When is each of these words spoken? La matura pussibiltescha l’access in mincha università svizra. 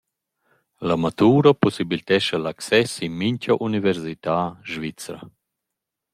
La 0.91 0.95
matura 1.03 1.51
pussibiltescha 1.61 2.35
l’access 2.43 2.91
in 3.07 3.13
mincha 3.21 3.53
università 3.67 4.37
svizra. 4.71 5.19